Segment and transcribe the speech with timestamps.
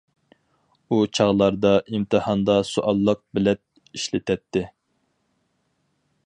[0.89, 3.63] ئۇ چاغلاردا ئىمتىھاندا سوئاللىق بىلەت
[3.99, 4.65] ئىشلىتەتتى.